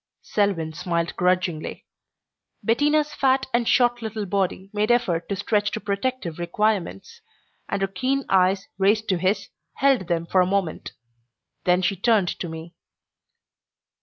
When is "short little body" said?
3.67-4.71